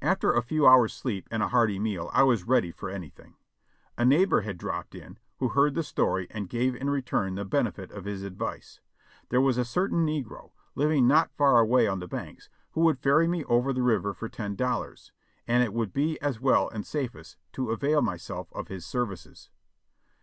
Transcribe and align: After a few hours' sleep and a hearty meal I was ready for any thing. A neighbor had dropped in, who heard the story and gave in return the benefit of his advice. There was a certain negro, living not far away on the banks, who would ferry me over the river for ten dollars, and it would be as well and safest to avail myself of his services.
After 0.00 0.32
a 0.32 0.40
few 0.42 0.66
hours' 0.66 0.94
sleep 0.94 1.28
and 1.30 1.42
a 1.42 1.48
hearty 1.48 1.78
meal 1.78 2.08
I 2.14 2.22
was 2.22 2.44
ready 2.48 2.72
for 2.72 2.88
any 2.88 3.10
thing. 3.10 3.34
A 3.98 4.04
neighbor 4.06 4.40
had 4.40 4.56
dropped 4.56 4.94
in, 4.94 5.18
who 5.40 5.48
heard 5.48 5.74
the 5.74 5.82
story 5.82 6.26
and 6.30 6.48
gave 6.48 6.74
in 6.74 6.88
return 6.88 7.34
the 7.34 7.44
benefit 7.44 7.90
of 7.92 8.06
his 8.06 8.22
advice. 8.22 8.80
There 9.28 9.42
was 9.42 9.58
a 9.58 9.64
certain 9.66 10.06
negro, 10.06 10.52
living 10.74 11.06
not 11.06 11.36
far 11.36 11.58
away 11.58 11.86
on 11.86 11.98
the 11.98 12.08
banks, 12.08 12.48
who 12.70 12.80
would 12.84 13.00
ferry 13.00 13.28
me 13.28 13.44
over 13.44 13.74
the 13.74 13.82
river 13.82 14.14
for 14.14 14.30
ten 14.30 14.56
dollars, 14.56 15.12
and 15.46 15.62
it 15.62 15.74
would 15.74 15.92
be 15.92 16.18
as 16.22 16.40
well 16.40 16.70
and 16.70 16.86
safest 16.86 17.36
to 17.52 17.72
avail 17.72 18.00
myself 18.00 18.50
of 18.54 18.68
his 18.68 18.86
services. 18.86 19.50